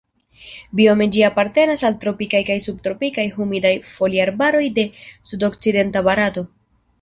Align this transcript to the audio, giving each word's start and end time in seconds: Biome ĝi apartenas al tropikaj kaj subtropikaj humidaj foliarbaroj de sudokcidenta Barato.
Biome 0.77 1.05
ĝi 1.15 1.19
apartenas 1.25 1.83
al 1.89 1.97
tropikaj 2.05 2.41
kaj 2.47 2.55
subtropikaj 2.67 3.27
humidaj 3.35 3.75
foliarbaroj 3.91 4.63
de 4.81 4.87
sudokcidenta 5.33 6.05
Barato. 6.11 6.45